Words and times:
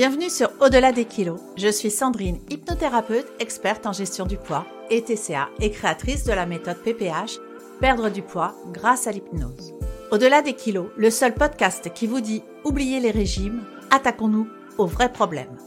Bienvenue 0.00 0.30
sur 0.30 0.50
Au-delà 0.62 0.92
des 0.92 1.04
kilos. 1.04 1.38
Je 1.58 1.68
suis 1.68 1.90
Sandrine, 1.90 2.40
hypnothérapeute, 2.48 3.30
experte 3.38 3.84
en 3.84 3.92
gestion 3.92 4.24
du 4.24 4.38
poids 4.38 4.64
et 4.88 5.02
TCA 5.02 5.50
et 5.60 5.70
créatrice 5.70 6.24
de 6.24 6.32
la 6.32 6.46
méthode 6.46 6.82
PPH, 6.82 7.38
perdre 7.80 8.08
du 8.08 8.22
poids 8.22 8.54
grâce 8.72 9.06
à 9.06 9.12
l'hypnose. 9.12 9.74
Au-delà 10.10 10.40
des 10.40 10.54
kilos, 10.54 10.88
le 10.96 11.10
seul 11.10 11.34
podcast 11.34 11.92
qui 11.92 12.06
vous 12.06 12.22
dit 12.22 12.42
oubliez 12.64 12.98
les 12.98 13.10
régimes, 13.10 13.62
attaquons-nous 13.90 14.48
aux 14.78 14.86
vrais 14.86 15.12
problèmes. 15.12 15.58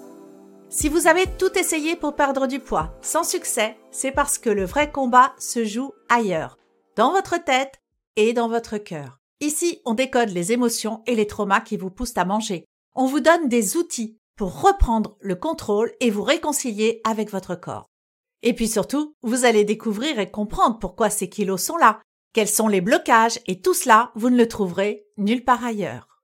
Si 0.68 0.89
vous 0.89 1.06
avez 1.06 1.28
tout 1.38 1.56
essayé 1.56 1.96
pour 1.96 2.15
perdre 2.15 2.47
du 2.47 2.57
poids 2.57 2.97
sans 3.04 3.24
succès, 3.24 3.78
c'est 3.92 4.10
parce 4.10 4.39
que 4.39 4.50
le 4.50 4.65
vrai 4.65 4.92
combat 4.92 5.34
se 5.38 5.64
joue 5.64 5.92
ailleurs, 6.10 6.57
dans 6.96 7.11
votre 7.11 7.38
tête 7.38 7.84
et 8.15 8.34
dans 8.34 8.50
votre 8.50 8.79
cœur. 8.79 9.20
Ici, 9.42 9.79
on 9.86 9.93
décode 9.93 10.29
les 10.29 10.54
émotions 10.54 11.04
et 11.06 11.14
les 11.14 11.28
traumas 11.28 11.61
qui 11.61 11.78
vous 11.78 11.92
poussent 11.92 12.18
à 12.18 12.25
manger. 12.25 12.65
On 12.96 13.06
vous 13.06 13.20
donne 13.20 13.47
des 13.47 13.78
outils 13.78 14.18
pour 14.36 14.61
reprendre 14.61 15.18
le 15.19 15.36
contrôle 15.36 15.92
et 16.00 16.10
vous 16.10 16.23
réconcilier 16.23 17.01
avec 17.04 17.32
votre 17.32 17.55
corps. 17.55 17.89
Et 18.41 18.54
puis 18.54 18.68
surtout, 18.68 19.15
vous 19.21 19.46
allez 19.46 19.64
découvrir 19.64 20.19
et 20.19 20.29
comprendre 20.29 20.79
pourquoi 20.79 21.10
ces 21.10 21.29
kilos 21.29 21.61
sont 21.64 21.78
là, 21.78 22.01
quels 22.33 22.50
sont 22.50 22.68
les 22.68 22.82
blocages 22.82 23.39
et 23.47 23.61
tout 23.61 23.74
cela, 23.74 24.11
vous 24.15 24.29
ne 24.29 24.38
le 24.38 24.47
trouverez 24.47 25.05
nulle 25.18 25.46
part 25.46 25.64
ailleurs. 25.64 26.21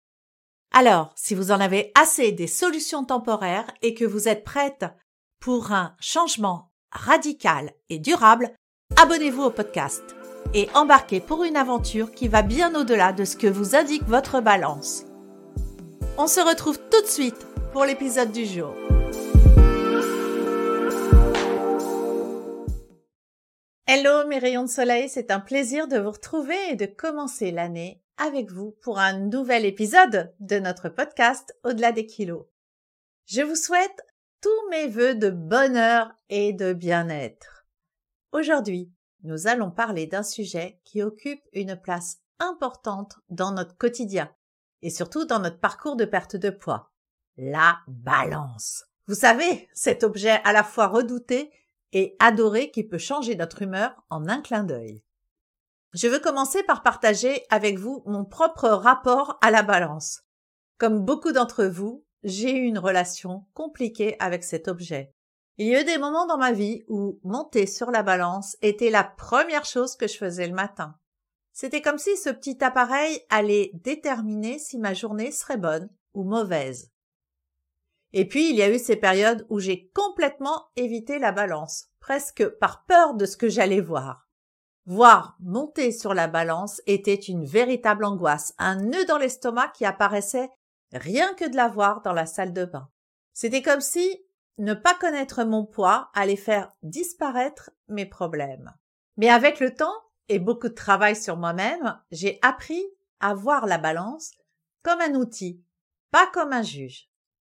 Alors, 0.71 1.13
si 1.15 1.33
vous 1.33 1.51
en 1.51 1.59
avez 1.59 1.91
assez 1.99 2.31
des 2.31 2.47
solutions 2.47 3.03
temporaires 3.03 3.71
et 3.81 3.93
que 3.93 4.05
vous 4.05 4.27
êtes 4.27 4.43
prête 4.43 4.85
pour 5.39 5.71
un 5.71 5.95
changement 5.99 6.71
radical 6.91 7.73
et 7.89 7.99
durable, 7.99 8.53
abonnez-vous 8.97 9.43
au 9.43 9.49
podcast 9.49 10.03
et 10.53 10.67
embarquez 10.73 11.19
pour 11.19 11.43
une 11.43 11.55
aventure 11.55 12.11
qui 12.11 12.27
va 12.27 12.41
bien 12.41 12.73
au-delà 12.75 13.13
de 13.13 13.23
ce 13.23 13.37
que 13.37 13.47
vous 13.47 13.75
indique 13.75 14.07
votre 14.07 14.41
balance. 14.41 15.05
On 16.17 16.27
se 16.27 16.39
retrouve 16.39 16.79
tout 16.91 17.01
de 17.01 17.07
suite 17.07 17.47
pour 17.71 17.85
l'épisode 17.85 18.31
du 18.31 18.45
jour. 18.45 18.73
Hello 23.85 24.27
mes 24.27 24.39
rayons 24.39 24.63
de 24.63 24.69
soleil, 24.69 25.09
c'est 25.09 25.31
un 25.31 25.39
plaisir 25.39 25.87
de 25.87 25.97
vous 25.97 26.11
retrouver 26.11 26.57
et 26.69 26.75
de 26.75 26.85
commencer 26.85 27.51
l'année 27.51 28.01
avec 28.17 28.51
vous 28.51 28.71
pour 28.81 28.99
un 28.99 29.13
nouvel 29.17 29.65
épisode 29.65 30.33
de 30.39 30.59
notre 30.59 30.89
podcast 30.89 31.55
Au-delà 31.63 31.91
des 31.91 32.05
kilos. 32.05 32.45
Je 33.25 33.41
vous 33.41 33.55
souhaite 33.55 34.05
tous 34.41 34.69
mes 34.71 34.87
voeux 34.87 35.15
de 35.15 35.29
bonheur 35.29 36.11
et 36.29 36.53
de 36.53 36.73
bien-être. 36.73 37.67
Aujourd'hui, 38.31 38.91
nous 39.23 39.47
allons 39.47 39.71
parler 39.71 40.07
d'un 40.07 40.23
sujet 40.23 40.79
qui 40.85 41.01
occupe 41.01 41.43
une 41.53 41.75
place 41.75 42.17
importante 42.39 43.15
dans 43.29 43.51
notre 43.51 43.77
quotidien 43.77 44.31
et 44.81 44.89
surtout 44.89 45.25
dans 45.25 45.39
notre 45.39 45.59
parcours 45.59 45.95
de 45.95 46.05
perte 46.05 46.35
de 46.35 46.49
poids 46.49 46.88
la 47.39 47.79
balance. 47.87 48.83
Vous 49.07 49.15
savez, 49.15 49.69
cet 49.73 50.03
objet 50.03 50.41
à 50.43 50.53
la 50.53 50.63
fois 50.63 50.87
redouté 50.87 51.51
et 51.93 52.15
adoré 52.19 52.69
qui 52.69 52.83
peut 52.83 52.97
changer 52.97 53.35
notre 53.35 53.61
humeur 53.61 53.95
en 54.09 54.27
un 54.27 54.41
clin 54.41 54.63
d'œil. 54.63 55.03
Je 55.93 56.07
veux 56.07 56.19
commencer 56.19 56.61
par 56.63 56.83
partager 56.83 57.43
avec 57.49 57.79
vous 57.79 58.03
mon 58.05 58.25
propre 58.25 58.67
rapport 58.67 59.39
à 59.41 59.49
la 59.49 59.63
balance. 59.63 60.21
Comme 60.77 61.03
beaucoup 61.03 61.31
d'entre 61.31 61.65
vous, 61.65 62.05
j'ai 62.23 62.51
eu 62.51 62.65
une 62.65 62.77
relation 62.77 63.45
compliquée 63.53 64.15
avec 64.19 64.43
cet 64.43 64.67
objet. 64.67 65.13
Il 65.57 65.67
y 65.67 65.75
a 65.75 65.81
eu 65.81 65.85
des 65.85 65.97
moments 65.97 66.27
dans 66.27 66.37
ma 66.37 66.51
vie 66.51 66.83
où 66.87 67.19
monter 67.23 67.65
sur 67.65 67.89
la 67.89 68.03
balance 68.03 68.55
était 68.61 68.91
la 68.91 69.03
première 69.03 69.65
chose 69.65 69.95
que 69.95 70.07
je 70.07 70.17
faisais 70.17 70.47
le 70.47 70.53
matin. 70.53 70.95
C'était 71.53 71.81
comme 71.81 71.97
si 71.97 72.15
ce 72.15 72.29
petit 72.29 72.63
appareil 72.63 73.21
allait 73.29 73.71
déterminer 73.73 74.59
si 74.59 74.77
ma 74.77 74.93
journée 74.93 75.31
serait 75.31 75.57
bonne 75.57 75.89
ou 76.13 76.23
mauvaise. 76.23 76.91
Et 78.13 78.27
puis, 78.27 78.49
il 78.49 78.55
y 78.55 78.61
a 78.61 78.69
eu 78.69 78.79
ces 78.79 78.95
périodes 78.95 79.45
où 79.49 79.59
j'ai 79.59 79.89
complètement 79.93 80.67
évité 80.75 81.19
la 81.19 81.31
balance, 81.31 81.87
presque 81.99 82.47
par 82.59 82.85
peur 82.85 83.13
de 83.13 83.25
ce 83.25 83.37
que 83.37 83.49
j'allais 83.49 83.81
voir. 83.81 84.27
Voir 84.85 85.37
monter 85.39 85.91
sur 85.91 86.15
la 86.15 86.27
balance 86.27 86.81
était 86.87 87.13
une 87.13 87.45
véritable 87.45 88.05
angoisse, 88.05 88.55
un 88.57 88.77
nœud 88.77 89.05
dans 89.05 89.19
l'estomac 89.19 89.67
qui 89.69 89.85
apparaissait 89.85 90.49
rien 90.91 91.33
que 91.35 91.47
de 91.47 91.55
la 91.55 91.67
voir 91.67 92.01
dans 92.01 92.13
la 92.13 92.25
salle 92.25 92.53
de 92.53 92.65
bain. 92.65 92.89
C'était 93.33 93.61
comme 93.61 93.81
si 93.81 94.25
ne 94.57 94.73
pas 94.73 94.95
connaître 94.95 95.43
mon 95.43 95.65
poids 95.65 96.09
allait 96.13 96.35
faire 96.35 96.71
disparaître 96.83 97.71
mes 97.87 98.05
problèmes. 98.05 98.73
Mais 99.17 99.29
avec 99.29 99.59
le 99.59 99.73
temps 99.73 99.95
et 100.27 100.39
beaucoup 100.39 100.69
de 100.69 100.73
travail 100.73 101.15
sur 101.15 101.37
moi-même, 101.37 101.99
j'ai 102.11 102.39
appris 102.41 102.83
à 103.19 103.33
voir 103.33 103.67
la 103.67 103.77
balance 103.77 104.31
comme 104.83 105.01
un 105.01 105.13
outil, 105.13 105.63
pas 106.11 106.27
comme 106.33 106.53
un 106.53 106.63
juge. 106.63 107.08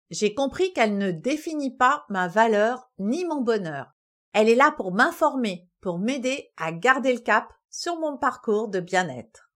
J'ai 0.10 0.34
compris 0.34 0.72
qu'elle 0.74 0.98
ne 0.98 1.12
définit 1.12 1.76
pas 1.76 2.06
ma 2.10 2.28
valeur 2.28 2.90
ni 2.98 3.26
mon 3.26 3.42
bonheur. 3.42 3.94
Elle 4.34 4.50
est 4.50 4.56
là 4.56 4.72
pour 4.72 4.92
m'informer, 4.94 5.70
pour 5.82 6.00
m'aider 6.00 6.52
à 6.58 6.72
garder 6.72 7.14
le 7.14 7.20
cap 7.20 7.54
sur 7.70 8.00
mon 8.00 8.18
parcours 8.18 8.70
de 8.70 8.80
bien-être. 8.80 9.52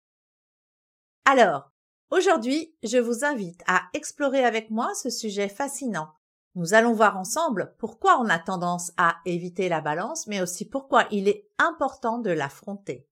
Alors, 1.24 1.70
aujourd'hui, 2.10 2.74
je 2.82 2.98
vous 2.98 3.24
invite 3.24 3.62
à 3.66 3.82
explorer 3.92 4.44
avec 4.44 4.70
moi 4.70 4.94
ce 4.94 5.10
sujet 5.10 5.48
fascinant. 5.48 6.08
Nous 6.54 6.74
allons 6.74 6.92
voir 6.92 7.18
ensemble 7.18 7.74
pourquoi 7.78 8.18
on 8.18 8.28
a 8.28 8.38
tendance 8.38 8.92
à 8.96 9.16
éviter 9.26 9.68
la 9.68 9.80
balance, 9.80 10.26
mais 10.26 10.40
aussi 10.40 10.64
pourquoi 10.64 11.06
il 11.10 11.28
est 11.28 11.48
important 11.58 12.18
de 12.18 12.30
l'affronter. 12.30 13.06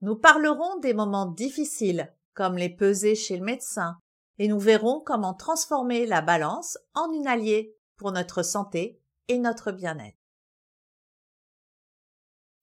Nous 0.00 0.16
parlerons 0.16 0.78
des 0.80 0.94
moments 0.94 1.26
difficiles, 1.26 2.12
comme 2.34 2.56
les 2.56 2.68
pesées 2.68 3.14
chez 3.14 3.36
le 3.36 3.44
médecin, 3.44 3.98
et 4.38 4.48
nous 4.48 4.58
verrons 4.58 5.00
comment 5.00 5.34
transformer 5.34 6.06
la 6.06 6.20
balance 6.20 6.78
en 6.94 7.12
une 7.12 7.26
alliée 7.26 7.76
pour 7.96 8.12
notre 8.12 8.42
santé 8.42 9.00
et 9.28 9.38
notre 9.38 9.72
bien-être. 9.72 10.16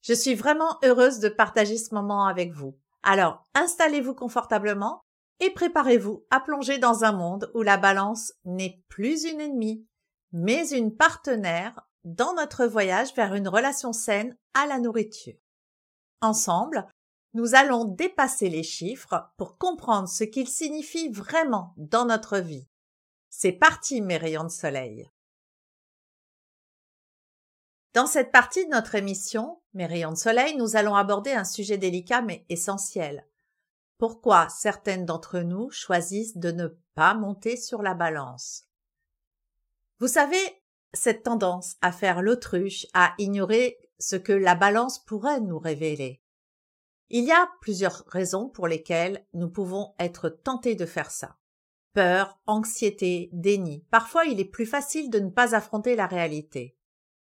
Je 0.02 0.14
suis 0.14 0.36
vraiment 0.36 0.78
heureuse 0.84 1.20
de 1.20 1.30
partager 1.30 1.78
ce 1.78 1.94
moment 1.94 2.26
avec 2.26 2.54
vous. 2.54 2.78
Alors, 3.04 3.44
installez-vous 3.56 4.14
confortablement 4.14 5.02
et 5.40 5.50
préparez-vous 5.50 6.26
à 6.30 6.40
plonger 6.40 6.78
dans 6.78 7.04
un 7.04 7.12
monde 7.12 7.52
où 7.54 7.62
la 7.62 7.78
balance 7.78 8.34
n'est 8.46 8.84
plus 8.88 9.26
une 9.26 9.42
ennemie, 9.42 9.86
mais 10.32 10.70
une 10.70 10.96
partenaire 10.96 11.88
dans 12.04 12.34
notre 12.36 12.66
voyage 12.66 13.14
vers 13.16 13.34
une 13.34 13.48
relation 13.48 13.94
saine 13.94 14.38
à 14.54 14.68
la 14.68 14.80
nourriture. 14.80 15.36
Ensemble, 16.22 16.88
nous 17.36 17.54
allons 17.54 17.84
dépasser 17.84 18.48
les 18.48 18.64
chiffres 18.64 19.30
pour 19.36 19.58
comprendre 19.58 20.08
ce 20.08 20.24
qu'ils 20.24 20.48
signifient 20.48 21.10
vraiment 21.10 21.74
dans 21.76 22.06
notre 22.06 22.40
vie. 22.40 22.66
C'est 23.30 23.52
parti, 23.52 24.02
mes 24.02 24.16
rayons 24.16 24.46
de 24.46 24.50
soleil. 24.50 25.12
Dans 27.94 28.08
cette 28.08 28.32
partie 28.32 28.66
de 28.66 28.72
notre 28.72 28.96
émission, 28.96 29.62
Mes 29.74 29.86
rayons 29.86 30.14
de 30.14 30.18
soleil, 30.18 30.56
nous 30.56 30.78
allons 30.78 30.96
aborder 30.96 31.34
un 31.34 31.44
sujet 31.44 31.78
délicat 31.78 32.22
mais 32.22 32.46
essentiel. 32.48 33.28
Pourquoi 33.98 34.48
certaines 34.48 35.06
d'entre 35.06 35.40
nous 35.40 35.70
choisissent 35.70 36.38
de 36.38 36.52
ne 36.52 36.68
pas 36.94 37.14
monter 37.14 37.58
sur 37.58 37.82
la 37.82 37.94
balance? 37.94 38.70
Vous 40.00 40.08
savez, 40.08 40.64
cette 40.94 41.24
tendance 41.24 41.76
à 41.82 41.92
faire 41.92 42.22
l'autruche, 42.22 42.88
à 42.94 43.14
ignorer 43.18 43.78
ce 44.00 44.16
que 44.16 44.32
la 44.32 44.56
balance 44.56 45.00
pourrait 45.00 45.42
nous 45.42 45.60
révéler. 45.60 46.22
Il 47.10 47.24
y 47.26 47.32
a 47.32 47.50
plusieurs 47.62 48.04
raisons 48.08 48.50
pour 48.50 48.68
lesquelles 48.68 49.26
nous 49.34 49.50
pouvons 49.50 49.94
être 50.00 50.30
tentés 50.30 50.76
de 50.76 50.86
faire 50.86 51.12
ça. 51.12 51.38
Peur, 51.94 52.40
anxiété, 52.46 53.30
déni. 53.32 53.86
Parfois 53.92 54.26
il 54.26 54.40
est 54.40 54.46
plus 54.46 54.66
facile 54.66 55.10
de 55.10 55.20
ne 55.20 55.30
pas 55.30 55.56
affronter 55.56 55.96
la 55.96 56.08
réalité. 56.08 56.76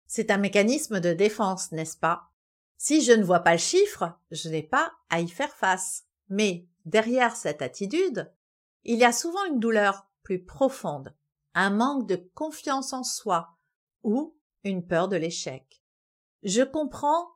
C'est 0.06 0.30
un 0.30 0.38
mécanisme 0.38 1.00
de 1.00 1.12
défense, 1.12 1.72
n'est-ce 1.72 1.96
pas? 1.96 2.30
Si 2.76 3.02
je 3.02 3.12
ne 3.12 3.24
vois 3.24 3.40
pas 3.40 3.52
le 3.52 3.58
chiffre, 3.58 4.18
je 4.30 4.48
n'ai 4.48 4.62
pas 4.62 4.92
à 5.10 5.20
y 5.20 5.28
faire 5.28 5.54
face. 5.54 6.04
Mais 6.28 6.66
derrière 6.84 7.36
cette 7.36 7.62
attitude, 7.62 8.32
il 8.84 8.98
y 8.98 9.04
a 9.04 9.12
souvent 9.12 9.44
une 9.46 9.60
douleur 9.60 10.06
plus 10.22 10.44
profonde, 10.44 11.14
un 11.54 11.70
manque 11.70 12.08
de 12.08 12.16
confiance 12.34 12.92
en 12.92 13.02
soi 13.02 13.56
ou 14.02 14.36
une 14.64 14.86
peur 14.86 15.08
de 15.08 15.16
l'échec. 15.16 15.82
Je 16.42 16.62
comprends 16.62 17.28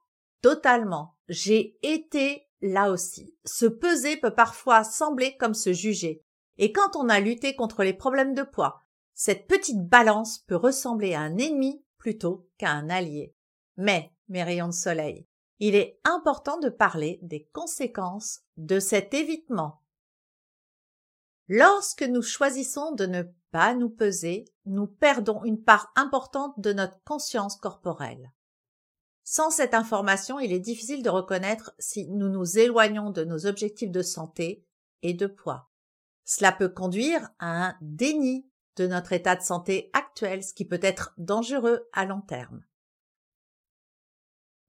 Totalement. 0.43 1.17
J'ai 1.29 1.79
été 1.82 2.49
là 2.61 2.90
aussi. 2.90 3.35
Se 3.44 3.67
peser 3.67 4.17
peut 4.17 4.35
parfois 4.35 4.85
sembler 4.85 5.37
comme 5.37 5.55
se 5.55 5.73
juger. 5.73 6.25
Et 6.56 6.73
quand 6.73 6.96
on 6.96 7.08
a 7.08 7.20
lutté 7.20 7.55
contre 7.55 7.85
les 7.85 7.93
problèmes 7.93 8.35
de 8.35 8.43
poids, 8.43 8.85
cette 9.14 9.46
petite 9.46 9.88
balance 9.88 10.38
peut 10.38 10.56
ressembler 10.56 11.14
à 11.14 11.20
un 11.20 11.38
ennemi 11.38 11.85
plutôt 11.99 12.49
qu'à 12.56 12.70
un 12.70 12.88
allié. 12.88 13.35
Mais, 13.76 14.12
mes 14.29 14.43
rayons 14.43 14.69
de 14.69 14.73
soleil, 14.73 15.26
il 15.58 15.75
est 15.75 16.00
important 16.05 16.58
de 16.58 16.69
parler 16.69 17.19
des 17.23 17.49
conséquences 17.52 18.40
de 18.56 18.79
cet 18.79 19.14
évitement. 19.14 19.82
Lorsque 21.49 22.02
nous 22.02 22.23
choisissons 22.23 22.93
de 22.93 23.06
ne 23.06 23.23
pas 23.50 23.75
nous 23.75 23.90
peser, 23.90 24.44
nous 24.67 24.87
perdons 24.87 25.43
une 25.44 25.62
part 25.62 25.90
importante 25.96 26.58
de 26.58 26.73
notre 26.73 27.02
conscience 27.05 27.56
corporelle. 27.56 28.32
Sans 29.31 29.51
cette 29.51 29.75
information, 29.75 30.41
il 30.41 30.55
est 30.55 30.59
difficile 30.59 31.03
de 31.03 31.11
reconnaître 31.11 31.75
si 31.79 32.09
nous 32.09 32.31
nous 32.31 32.59
éloignons 32.59 33.11
de 33.11 33.25
nos 33.25 33.45
objectifs 33.45 33.91
de 33.91 34.01
santé 34.01 34.65
et 35.03 35.13
de 35.13 35.27
poids. 35.27 35.69
Cela 36.25 36.51
peut 36.51 36.71
conduire 36.71 37.29
à 37.39 37.67
un 37.67 37.77
déni 37.83 38.49
de 38.77 38.87
notre 38.87 39.13
état 39.13 39.37
de 39.37 39.43
santé 39.43 39.91
actuel, 39.93 40.43
ce 40.43 40.55
qui 40.55 40.65
peut 40.65 40.81
être 40.81 41.13
dangereux 41.19 41.91
à 41.93 42.07
long 42.07 42.23
terme. 42.23 42.65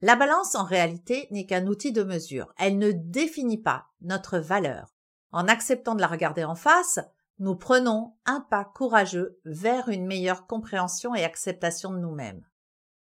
La 0.02 0.18
balance, 0.18 0.56
en 0.56 0.66
réalité, 0.66 1.30
n'est 1.32 1.46
qu'un 1.46 1.66
outil 1.66 1.94
de 1.94 2.04
mesure. 2.04 2.54
Elle 2.58 2.80
ne 2.80 2.92
définit 2.92 3.62
pas 3.62 3.86
notre 4.02 4.40
valeur. 4.40 4.94
En 5.32 5.48
acceptant 5.48 5.96
de 5.96 6.02
la 6.02 6.08
regarder 6.08 6.44
en 6.44 6.56
face, 6.56 7.00
nous 7.38 7.56
prenons 7.56 8.18
un 8.26 8.42
pas 8.42 8.66
courageux 8.66 9.40
vers 9.46 9.88
une 9.88 10.06
meilleure 10.06 10.48
compréhension 10.48 11.16
et 11.16 11.24
acceptation 11.24 11.94
de 11.94 12.00
nous-mêmes. 12.00 12.46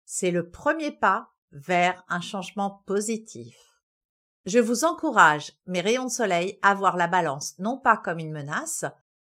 C'est 0.06 0.32
le 0.32 0.50
premier 0.50 0.92
pas 0.92 1.33
vers 1.54 2.04
un 2.10 2.22
changement 2.22 2.84
positif. 2.86 3.56
Je 4.46 4.60
vous 4.60 4.84
encourage, 4.84 5.54
mes 5.68 5.80
rayons 5.80 6.06
de 6.06 6.10
soleil, 6.10 6.60
à 6.62 6.74
voir 6.74 6.98
la 6.98 7.08
balance 7.08 7.58
non 7.60 7.78
pas 7.78 7.96
comme 7.96 8.20
une 8.20 8.34
menace, 8.34 8.84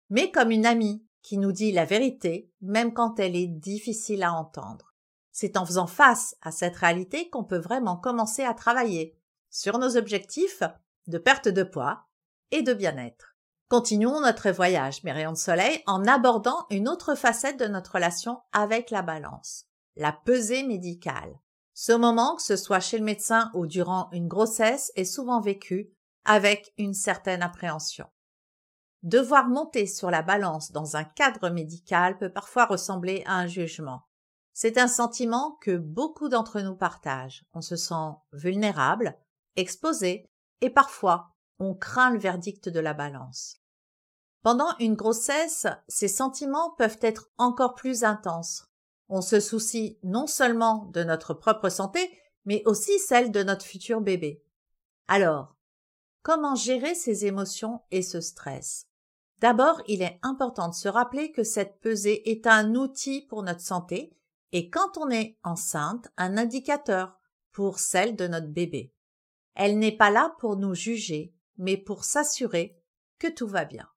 mais 0.10 0.31
comme 0.31 0.51
une 0.51 0.66
amie 0.66 1.06
qui 1.22 1.38
nous 1.38 1.51
dit 1.51 1.72
la 1.72 1.86
vérité, 1.86 2.51
même 2.62 2.94
quand 2.94 3.19
elle 3.19 3.36
est 3.36 3.48
difficile 3.48 4.24
à 4.24 4.33
entendre. 4.33 4.94
C'est 5.31 5.57
en 5.57 5.66
faisant 5.66 5.88
face 5.88 6.36
à 6.42 6.51
cette 6.51 6.75
réalité 6.75 7.30
qu'on 7.30 7.44
peut 7.44 7.57
vraiment 7.57 7.98
commencer 7.98 8.44
à 8.44 8.54
travailler 8.54 9.18
sur 9.50 9.80
nos 9.80 9.98
objectifs 9.98 10.63
de 11.07 11.18
perte 11.18 11.48
de 11.48 11.63
poids 11.63 12.06
et 12.51 12.62
de 12.62 12.74
bien-être. 12.74 13.36
Continuons 13.68 14.22
notre 14.22 14.51
voyage, 14.51 15.04
mes 15.04 15.12
rayons 15.12 15.31
de 15.31 15.38
soleil, 15.38 15.81
en 15.88 16.06
abordant 16.06 16.68
une 16.69 16.88
autre 16.88 17.16
facette 17.16 17.60
de 17.60 17.66
notre 17.66 17.94
relation 17.94 18.42
avec 18.51 18.92
la 18.92 19.01
balance, 19.01 19.66
la 19.95 20.12
pesée 20.12 20.63
médicale. 20.63 21.39
Ce 21.77 21.92
moment, 21.92 22.38
que 22.38 22.42
ce 22.42 22.56
soit 22.56 22.80
chez 22.80 22.98
le 22.98 23.04
médecin 23.04 23.51
ou 23.54 23.68
durant 23.68 24.10
une 24.13 24.30
grossesse, 24.30 24.94
est 24.95 25.04
souvent 25.04 25.42
vécu 25.42 25.92
avec 26.24 26.74
une 26.77 26.94
certaine 26.94 27.44
appréhension. 27.44 28.07
Devoir 29.04 29.50
monter 29.50 29.86
sur 29.86 30.10
la 30.10 30.22
balance 30.22 30.72
dans 30.72 30.95
un 30.95 31.04
cadre 31.04 31.50
médical 31.50 32.18
peut 32.18 32.31
parfois 32.31 32.66
ressembler 32.66 33.24
à 33.25 33.36
un 33.36 33.48
jugement. 33.48 34.07
C'est 34.54 34.77
un 34.77 34.88
sentiment 34.88 35.57
que 35.62 35.75
beaucoup 35.75 36.30
d'entre 36.30 36.62
nous 36.62 36.77
partagent. 36.77 37.44
On 37.54 37.62
se 37.62 37.75
sent 37.75 38.13
vulnérable, 38.31 39.18
exposé, 39.57 40.31
et 40.62 40.69
parfois 40.69 41.36
on 41.60 41.75
craint 41.75 42.10
le 42.10 42.19
verdict 42.19 42.69
de 42.69 42.80
la 42.80 42.94
balance. 42.94 43.57
Pendant 44.44 44.77
une 44.80 44.95
grossesse, 44.95 45.68
ces 45.89 46.07
sentiments 46.07 46.72
peuvent 46.77 47.00
être 47.01 47.30
encore 47.38 47.75
plus 47.75 48.06
intenses. 48.06 48.66
On 49.07 49.22
se 49.22 49.40
soucie 49.40 50.00
non 50.04 50.28
seulement 50.28 50.86
de 50.94 51.04
notre 51.04 51.34
propre 51.34 51.69
santé, 51.69 52.12
mais 52.46 52.63
aussi 52.66 52.98
celle 53.00 53.31
de 53.31 53.44
notre 53.44 53.66
futur 53.66 54.02
bébé. 54.02 54.44
Alors, 55.07 55.56
comment 56.22 56.56
gérer 56.56 56.96
ces 56.96 57.25
émotions 57.25 57.81
et 57.92 58.02
ce 58.02 58.22
stress? 58.22 58.88
D'abord, 59.40 59.81
il 59.88 60.02
est 60.02 60.19
important 60.22 60.69
de 60.69 60.74
se 60.74 60.88
rappeler 60.88 61.31
que 61.31 61.44
cette 61.44 61.80
pesée 61.80 62.30
est 62.31 62.48
un 62.48 62.74
outil 62.75 63.22
pour 63.22 63.44
notre 63.44 63.62
santé 63.62 64.16
et 64.52 64.69
quand 64.69 64.98
on 64.98 65.10
est 65.10 65.38
enceinte, 65.44 66.08
un 66.18 66.38
indicateur 66.38 67.19
pour 67.51 67.80
celle 67.80 68.16
de 68.16 68.28
notre 68.28 68.48
bébé. 68.48 68.94
Elle 69.54 69.80
n'est 69.80 69.96
pas 69.96 70.10
là 70.10 70.36
pour 70.40 70.56
nous 70.58 70.74
juger, 70.74 71.34
mais 71.58 71.78
pour 71.78 72.04
s'assurer 72.04 72.81
que 73.19 73.28
tout 73.28 73.48
va 73.48 73.66
bien. 73.66 73.88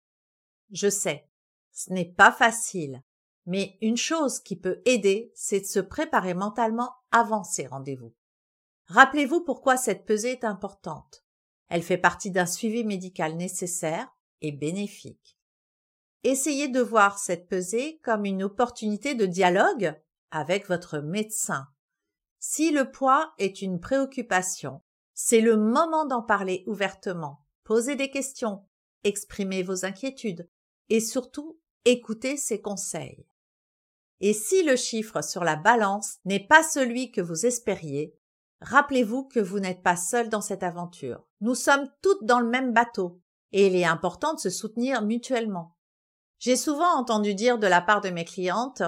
Je 0.71 0.89
sais, 0.89 1.29
ce 1.73 1.93
n'est 1.93 2.13
pas 2.13 2.33
facile, 2.33 3.03
mais 3.49 3.79
une 3.81 3.97
chose 3.97 4.41
qui 4.41 4.57
peut 4.57 4.83
aider, 4.85 5.33
c'est 5.35 5.61
de 5.61 5.65
se 5.65 5.81
préparer 5.81 6.35
mentalement 6.35 6.93
avant 7.11 7.45
ces 7.45 7.67
rendez-vous. 7.67 8.15
Rappelez-vous 8.89 9.41
pourquoi 9.43 9.79
cette 9.79 10.05
pesée 10.05 10.33
est 10.33 10.45
importante. 10.45 11.25
Elle 11.69 11.83
fait 11.83 11.97
partie 11.97 12.31
d'un 12.31 12.45
suivi 12.45 12.85
médical 12.85 13.37
nécessaire 13.37 14.15
et 14.43 14.53
bénéfique. 14.53 15.39
Essayez 16.25 16.69
de 16.69 16.81
voir 16.81 17.19
cette 17.19 17.49
pesée 17.49 17.99
comme 18.05 18.27
une 18.27 18.43
opportunité 18.43 19.15
de 19.15 19.25
dialogue 19.25 19.99
avec 20.31 20.69
votre 20.69 20.99
médecin. 20.99 21.69
Si 22.39 22.71
le 22.71 22.91
poids 22.91 23.33
est 23.39 23.63
une 23.63 23.81
préoccupation, 23.81 24.83
c'est 25.15 25.41
le 25.41 25.57
moment 25.57 26.05
d'en 26.05 26.23
parler 26.23 26.65
ouvertement. 26.67 27.47
Posez 27.65 27.97
des 27.97 28.11
questions, 28.11 28.67
exprimez 29.05 29.63
vos 29.63 29.87
inquiétudes 29.87 30.51
et 30.91 31.01
surtout 31.01 31.59
écoutez 31.87 32.37
ses 32.37 32.61
conseils. 32.61 33.25
Et 34.21 34.33
si 34.33 34.63
le 34.63 34.77
chiffre 34.77 35.23
sur 35.23 35.45
la 35.45 35.57
balance 35.57 36.17
n'est 36.25 36.47
pas 36.47 36.63
celui 36.63 37.13
que 37.13 37.21
vous 37.21 37.47
espériez, 37.47 38.17
rappelez-vous 38.61 39.25
que 39.25 39.41
vous 39.41 39.61
n'êtes 39.61 39.83
pas 39.83 39.97
seul 39.97 40.29
dans 40.29 40.41
cette 40.41 40.63
aventure. 40.63 41.25
Nous 41.41 41.55
sommes 41.55 41.89
toutes 42.03 42.25
dans 42.25 42.41
le 42.41 42.49
même 42.49 42.73
bateau, 42.73 43.21
et 43.53 43.69
il 43.69 43.77
est 43.77 43.85
important 43.85 44.35
de 44.35 44.41
se 44.41 44.51
soutenir 44.51 45.03
mutuellement. 45.03 45.77
J'ai 46.39 46.57
souvent 46.57 46.97
entendu 46.97 47.35
dire 47.35 47.59
de 47.59 47.67
la 47.67 47.81
part 47.81 48.01
de 48.01 48.11
mes 48.11 48.25
clientes 48.25 48.83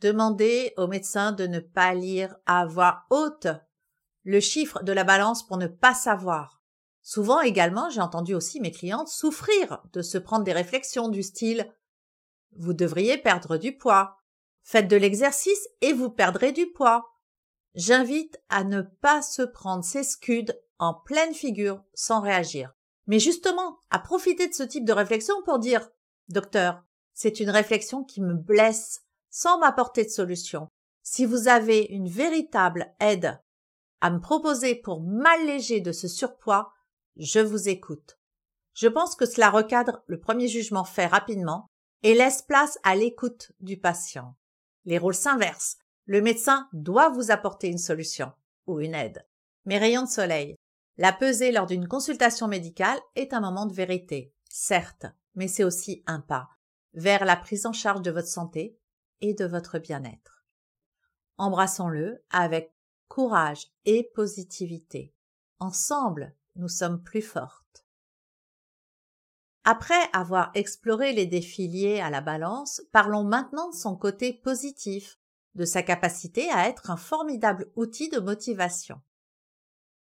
Demandez 0.00 0.74
au 0.76 0.88
médecin 0.88 1.32
de 1.32 1.46
ne 1.46 1.58
pas 1.58 1.94
lire 1.94 2.36
à 2.44 2.66
voix 2.66 3.04
haute 3.08 3.48
le 4.24 4.40
chiffre 4.40 4.82
de 4.82 4.92
la 4.92 5.04
balance 5.04 5.46
pour 5.46 5.56
ne 5.56 5.68
pas 5.68 5.94
savoir. 5.94 6.60
Souvent 7.00 7.40
également, 7.40 7.88
j'ai 7.88 8.00
entendu 8.00 8.34
aussi 8.34 8.60
mes 8.60 8.72
clientes 8.72 9.08
souffrir 9.08 9.80
de 9.92 10.02
se 10.02 10.18
prendre 10.18 10.44
des 10.44 10.52
réflexions 10.52 11.08
du 11.08 11.22
style 11.22 11.72
Vous 12.56 12.74
devriez 12.74 13.16
perdre 13.16 13.56
du 13.56 13.76
poids. 13.76 14.15
Faites 14.68 14.88
de 14.88 14.96
l'exercice 14.96 15.68
et 15.80 15.92
vous 15.92 16.10
perdrez 16.10 16.50
du 16.50 16.66
poids. 16.66 17.14
J'invite 17.76 18.42
à 18.48 18.64
ne 18.64 18.82
pas 18.82 19.22
se 19.22 19.42
prendre 19.42 19.84
ces 19.84 20.02
scuds 20.02 20.52
en 20.80 20.92
pleine 20.92 21.34
figure 21.34 21.84
sans 21.94 22.20
réagir. 22.20 22.74
Mais 23.06 23.20
justement, 23.20 23.78
à 23.90 24.00
profiter 24.00 24.48
de 24.48 24.54
ce 24.54 24.64
type 24.64 24.84
de 24.84 24.92
réflexion 24.92 25.36
pour 25.44 25.60
dire 25.60 25.88
Docteur, 26.30 26.82
c'est 27.14 27.38
une 27.38 27.50
réflexion 27.50 28.02
qui 28.02 28.20
me 28.20 28.34
blesse 28.34 29.02
sans 29.30 29.56
m'apporter 29.60 30.02
de 30.02 30.10
solution. 30.10 30.66
Si 31.04 31.26
vous 31.26 31.46
avez 31.46 31.84
une 31.84 32.08
véritable 32.08 32.92
aide 32.98 33.40
à 34.00 34.10
me 34.10 34.18
proposer 34.18 34.74
pour 34.74 35.00
m'alléger 35.00 35.80
de 35.80 35.92
ce 35.92 36.08
surpoids, 36.08 36.72
je 37.14 37.38
vous 37.38 37.68
écoute. 37.68 38.18
Je 38.74 38.88
pense 38.88 39.14
que 39.14 39.26
cela 39.26 39.48
recadre 39.48 40.02
le 40.08 40.18
premier 40.18 40.48
jugement 40.48 40.84
fait 40.84 41.06
rapidement 41.06 41.68
et 42.02 42.14
laisse 42.14 42.42
place 42.42 42.80
à 42.82 42.96
l'écoute 42.96 43.52
du 43.60 43.76
patient. 43.78 44.34
Les 44.86 44.98
rôles 44.98 45.14
s'inversent. 45.14 45.76
Le 46.06 46.22
médecin 46.22 46.68
doit 46.72 47.10
vous 47.10 47.30
apporter 47.30 47.68
une 47.68 47.78
solution 47.78 48.32
ou 48.66 48.80
une 48.80 48.94
aide. 48.94 49.26
Mes 49.66 49.78
rayons 49.78 50.04
de 50.04 50.08
soleil. 50.08 50.56
La 50.96 51.12
pesée 51.12 51.52
lors 51.52 51.66
d'une 51.66 51.88
consultation 51.88 52.48
médicale 52.48 52.98
est 53.16 53.34
un 53.34 53.40
moment 53.40 53.66
de 53.66 53.74
vérité, 53.74 54.32
certes, 54.48 55.06
mais 55.34 55.48
c'est 55.48 55.64
aussi 55.64 56.02
un 56.06 56.20
pas 56.20 56.48
vers 56.94 57.26
la 57.26 57.36
prise 57.36 57.66
en 57.66 57.72
charge 57.72 58.02
de 58.02 58.10
votre 58.10 58.28
santé 58.28 58.78
et 59.20 59.34
de 59.34 59.44
votre 59.44 59.78
bien-être. 59.78 60.44
Embrassons-le 61.36 62.24
avec 62.30 62.74
courage 63.08 63.66
et 63.84 64.10
positivité. 64.14 65.14
Ensemble, 65.58 66.34
nous 66.56 66.68
sommes 66.68 67.02
plus 67.02 67.22
fortes. 67.22 67.85
Après 69.68 70.08
avoir 70.12 70.52
exploré 70.54 71.12
les 71.12 71.26
défis 71.26 71.66
liés 71.66 71.98
à 71.98 72.08
la 72.08 72.20
balance, 72.20 72.82
parlons 72.92 73.24
maintenant 73.24 73.68
de 73.68 73.74
son 73.74 73.96
côté 73.96 74.32
positif, 74.32 75.18
de 75.56 75.64
sa 75.64 75.82
capacité 75.82 76.48
à 76.52 76.68
être 76.68 76.92
un 76.92 76.96
formidable 76.96 77.72
outil 77.74 78.08
de 78.08 78.20
motivation. 78.20 79.00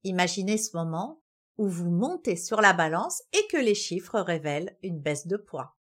Imaginez 0.05 0.57
ce 0.57 0.77
moment 0.77 1.21
où 1.57 1.67
vous 1.67 1.91
montez 1.91 2.37
sur 2.37 2.61
la 2.61 2.71
balance 2.71 3.23
et 3.33 3.45
que 3.51 3.57
les 3.57 3.75
chiffres 3.75 4.21
révèlent 4.21 4.77
une 4.83 5.01
baisse 5.01 5.27
de 5.27 5.35
poids. 5.35 5.75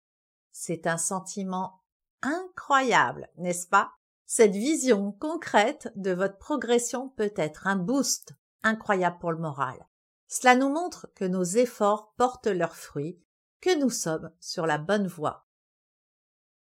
C'est 0.54 0.88
un 0.88 0.98
sentiment 0.98 1.82
incroyable, 2.22 3.28
n'est-ce 3.36 3.68
pas? 3.68 3.92
Cette 4.26 4.56
vision 4.56 5.12
concrète 5.12 5.92
de 5.98 6.12
votre 6.12 6.38
progression 6.38 7.10
peut 7.10 7.34
être 7.36 7.68
un 7.68 7.76
boost 7.76 8.32
incroyable 8.64 9.20
pour 9.20 9.34
le 9.34 9.40
moral. 9.40 9.86
Cela 10.30 10.56
nous 10.56 10.70
montre 10.70 11.12
que 11.16 11.26
nos 11.26 11.44
efforts 11.44 12.14
portent 12.16 12.48
leurs 12.48 12.78
fruits, 12.78 13.20
que 13.62 13.78
nous 13.80 13.90
sommes 13.90 14.32
sur 14.40 14.66
la 14.66 14.78
bonne 14.78 15.08
voie. 15.08 15.48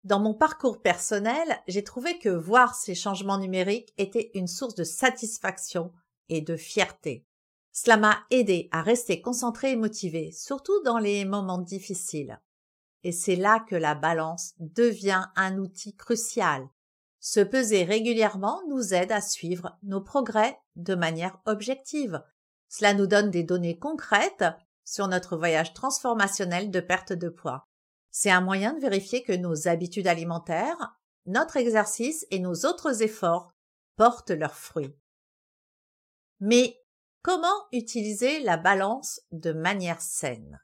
Dans 0.03 0.19
mon 0.19 0.33
parcours 0.33 0.81
personnel, 0.81 1.61
j'ai 1.67 1.83
trouvé 1.83 2.17
que 2.17 2.29
voir 2.29 2.73
ces 2.73 2.95
changements 2.95 3.37
numériques 3.37 3.93
était 3.97 4.31
une 4.33 4.47
source 4.47 4.73
de 4.73 4.83
satisfaction 4.83 5.91
et 6.29 6.41
de 6.41 6.55
fierté. 6.55 7.27
Cela 7.71 7.97
m'a 7.97 8.23
aidé 8.31 8.67
à 8.71 8.81
rester 8.81 9.21
concentré 9.21 9.71
et 9.71 9.75
motivé, 9.75 10.31
surtout 10.31 10.81
dans 10.83 10.97
les 10.97 11.23
moments 11.23 11.59
difficiles. 11.59 12.41
Et 13.03 13.11
c'est 13.11 13.35
là 13.35 13.59
que 13.59 13.75
la 13.75 13.95
balance 13.95 14.53
devient 14.59 15.25
un 15.35 15.57
outil 15.57 15.95
crucial. 15.95 16.67
Se 17.19 17.39
peser 17.39 17.83
régulièrement 17.83 18.61
nous 18.69 18.93
aide 18.93 19.11
à 19.11 19.21
suivre 19.21 19.77
nos 19.83 20.01
progrès 20.01 20.57
de 20.75 20.95
manière 20.95 21.39
objective. 21.45 22.23
Cela 22.67 22.93
nous 22.95 23.05
donne 23.07 23.29
des 23.29 23.43
données 23.43 23.77
concrètes 23.77 24.45
sur 24.91 25.07
notre 25.07 25.37
voyage 25.37 25.73
transformationnel 25.73 26.71
de 26.71 26.79
perte 26.79 27.13
de 27.13 27.29
poids. 27.29 27.67
C'est 28.09 28.31
un 28.31 28.41
moyen 28.41 28.73
de 28.73 28.81
vérifier 28.81 29.23
que 29.23 29.31
nos 29.31 29.67
habitudes 29.67 30.07
alimentaires, 30.07 30.97
notre 31.25 31.57
exercice 31.57 32.25
et 32.31 32.39
nos 32.39 32.65
autres 32.65 33.01
efforts 33.01 33.53
portent 33.95 34.31
leurs 34.31 34.55
fruits. 34.55 34.95
Mais 36.39 36.77
comment 37.21 37.47
utiliser 37.71 38.41
la 38.41 38.57
balance 38.57 39.21
de 39.31 39.53
manière 39.53 40.01
saine? 40.01 40.59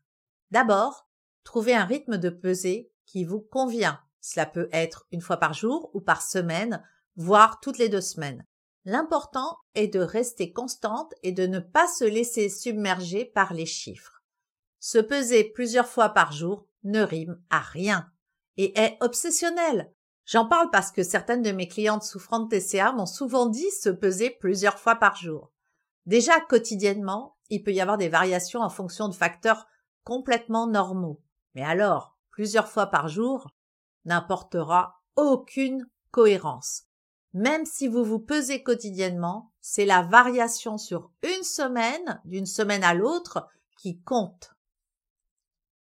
D'abord, 0.51 1.07
Trouvez 1.47 1.75
un 1.75 1.85
rythme 1.85 2.17
de 2.17 2.29
pesée 2.29 2.91
qui 3.05 3.23
vous 3.23 3.39
convient. 3.39 4.01
Cela 4.19 4.45
peut 4.45 4.67
être 4.73 5.07
une 5.13 5.21
fois 5.21 5.37
par 5.37 5.53
jour 5.53 5.89
ou 5.93 6.01
par 6.01 6.21
semaine, 6.21 6.83
voire 7.15 7.61
toutes 7.61 7.77
les 7.77 7.87
deux 7.87 8.01
semaines. 8.01 8.45
L'important 8.83 9.55
est 9.73 9.87
de 9.87 10.01
rester 10.01 10.51
constante 10.51 11.13
et 11.23 11.31
de 11.31 11.47
ne 11.47 11.59
pas 11.59 11.87
se 11.87 12.03
laisser 12.03 12.49
submerger 12.49 13.23
par 13.23 13.53
les 13.53 13.65
chiffres. 13.65 14.16
Se 14.87 14.99
peser 14.99 15.43
plusieurs 15.43 15.89
fois 15.89 16.07
par 16.07 16.31
jour 16.31 16.65
ne 16.85 17.01
rime 17.01 17.41
à 17.49 17.59
rien 17.59 18.09
et 18.55 18.79
est 18.79 18.97
obsessionnel. 19.01 19.91
J'en 20.23 20.47
parle 20.47 20.69
parce 20.71 20.93
que 20.93 21.03
certaines 21.03 21.41
de 21.41 21.51
mes 21.51 21.67
clientes 21.67 22.03
souffrant 22.03 22.39
de 22.39 22.47
TCA 22.47 22.93
m'ont 22.93 23.05
souvent 23.05 23.47
dit 23.47 23.69
se 23.71 23.89
peser 23.89 24.29
plusieurs 24.29 24.79
fois 24.79 24.95
par 24.95 25.17
jour. 25.17 25.51
Déjà 26.05 26.39
quotidiennement, 26.39 27.35
il 27.49 27.63
peut 27.63 27.73
y 27.73 27.81
avoir 27.81 27.97
des 27.97 28.07
variations 28.07 28.61
en 28.61 28.69
fonction 28.69 29.09
de 29.09 29.13
facteurs 29.13 29.67
complètement 30.05 30.67
normaux. 30.67 31.21
Mais 31.53 31.65
alors, 31.65 32.17
plusieurs 32.29 32.69
fois 32.69 32.85
par 32.85 33.09
jour, 33.09 33.49
n'apportera 34.05 35.01
aucune 35.17 35.85
cohérence. 36.11 36.83
Même 37.33 37.65
si 37.65 37.89
vous 37.89 38.05
vous 38.05 38.19
pesez 38.19 38.63
quotidiennement, 38.63 39.51
c'est 39.59 39.85
la 39.85 40.03
variation 40.03 40.77
sur 40.77 41.11
une 41.23 41.43
semaine, 41.43 42.21
d'une 42.23 42.45
semaine 42.45 42.85
à 42.85 42.93
l'autre, 42.93 43.49
qui 43.77 43.99
compte. 43.99 44.56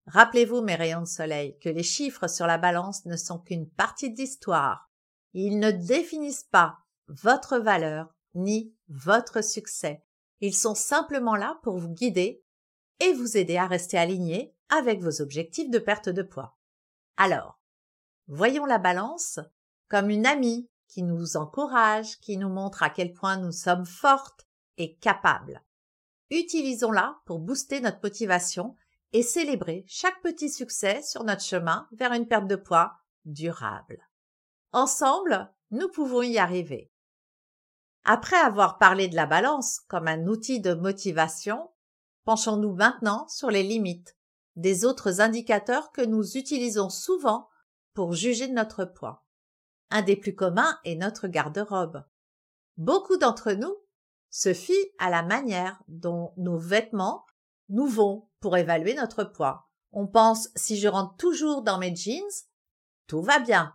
Rappelez-vous, 0.07 0.63
mes 0.63 0.77
rayons 0.77 1.01
de 1.01 1.07
soleil, 1.07 1.59
que 1.59 1.69
les 1.69 1.83
chiffres 1.83 2.29
sur 2.29 2.47
la 2.47 2.59
balance 2.59 3.05
ne 3.07 3.17
sont 3.17 3.39
qu'une 3.39 3.69
partie 3.69 4.11
de 4.11 4.17
l'histoire. 4.17 4.91
Ils 5.33 5.59
ne 5.59 5.71
définissent 5.71 6.49
pas 6.51 6.79
votre 7.09 7.59
valeur 7.59 8.15
ni 8.35 8.75
votre 8.89 9.43
succès. 9.43 10.05
Ils 10.41 10.55
sont 10.55 10.75
simplement 10.75 11.35
là 11.35 11.59
pour 11.63 11.79
vous 11.79 11.89
guider 11.89 12.45
et 13.01 13.13
vous 13.13 13.37
aider 13.37 13.57
à 13.57 13.67
rester 13.67 13.99
aligné 13.99 14.55
avec 14.69 15.01
vos 15.01 15.21
objectifs 15.21 15.71
de 15.71 15.79
perte 15.79 16.09
de 16.09 16.23
poids. 16.23 16.57
Alors, 17.17 17.61
voyons 18.29 18.65
la 18.65 18.79
balance 18.79 19.41
comme 19.89 20.11
une 20.11 20.27
amie 20.27 20.69
qui 20.89 21.03
nous 21.03 21.37
encourage, 21.37 22.19
qui 22.21 22.37
nous 22.37 22.49
montre 22.49 22.83
à 22.83 22.91
quel 22.91 23.13
point 23.13 23.37
nous 23.37 23.53
sommes 23.53 23.87
fortes 23.87 24.47
et 24.77 24.97
capables. 24.97 25.63
Utilisons-la 26.31 27.21
pour 27.25 27.39
booster 27.39 27.81
notre 27.81 28.01
motivation 28.03 28.77
et 29.13 29.23
célébrer 29.23 29.85
chaque 29.87 30.21
petit 30.23 30.51
succès 30.51 31.03
sur 31.03 31.25
notre 31.25 31.43
chemin 31.43 31.89
vers 31.93 32.13
une 32.13 32.29
perte 32.29 32.47
de 32.47 32.57
poids 32.57 32.99
durable. 33.25 34.07
Ensemble, 34.73 35.51
nous 35.71 35.89
pouvons 35.89 36.23
y 36.23 36.39
arriver. 36.39 36.93
Après 38.05 38.37
avoir 38.37 38.79
parlé 38.79 39.09
de 39.09 39.17
la 39.17 39.27
balance 39.27 39.81
comme 39.89 40.07
un 40.07 40.27
outil 40.27 40.61
de 40.61 40.75
motivation, 40.75 41.71
penchons-nous 42.25 42.75
maintenant 42.75 43.27
sur 43.29 43.51
les 43.51 43.63
limites 43.63 44.17
des 44.55 44.85
autres 44.85 45.21
indicateurs 45.21 45.93
que 45.93 46.03
nous 46.03 46.37
utilisons 46.37 46.89
souvent 46.89 47.49
pour 47.95 48.13
juger 48.13 48.49
de 48.49 48.53
notre 48.53 48.85
poids. 48.85 49.25
Un 49.91 50.03
des 50.03 50.17
plus 50.17 50.35
communs 50.35 50.79
est 50.85 50.97
notre 50.97 51.29
garde-robe. 51.29 52.05
Beaucoup 52.77 53.17
d'entre 53.17 53.53
nous 53.53 53.75
se 54.31 54.53
fient 54.53 54.75
à 54.99 55.11
la 55.11 55.23
manière 55.23 55.81
dont 55.89 56.33
nos 56.37 56.59
vêtements 56.59 57.25
nous 57.69 57.87
vont 57.87 58.29
pour 58.41 58.57
évaluer 58.57 58.95
notre 58.95 59.25
poids. 59.25 59.69
On 59.93 60.07
pense 60.07 60.49
si 60.57 60.77
je 60.77 60.89
rentre 60.89 61.17
toujours 61.17 61.63
dans 61.63 61.79
mes 61.79 61.95
jeans, 61.95 62.23
tout 63.07 63.23
va 63.23 63.39
bien. 63.39 63.75